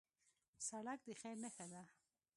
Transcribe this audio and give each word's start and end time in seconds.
سړک 0.67 0.99
د 1.07 1.09
خیر 1.21 1.35
نښه 1.43 1.65
ده. 1.71 1.81